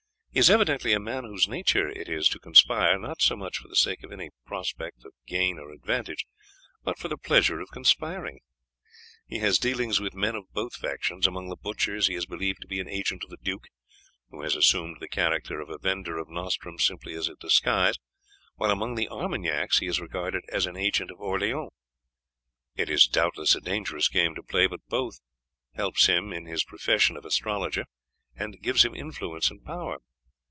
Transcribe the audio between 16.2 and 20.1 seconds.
nostrums simply as a disguise, while among the Armagnacs he is